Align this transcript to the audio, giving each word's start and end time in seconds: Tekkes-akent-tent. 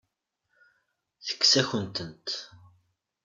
Tekkes-akent-tent. 1.25 2.27